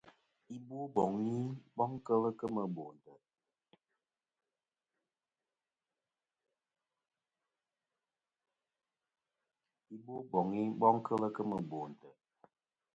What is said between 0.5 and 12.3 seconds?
I Boboŋ i boŋ kel kemɨ bò ntè'.